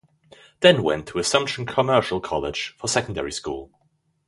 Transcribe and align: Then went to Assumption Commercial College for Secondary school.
Then 0.61 0.81
went 0.81 1.05
to 1.09 1.19
Assumption 1.19 1.63
Commercial 1.67 2.19
College 2.19 2.73
for 2.75 2.87
Secondary 2.87 3.31
school. 3.31 3.69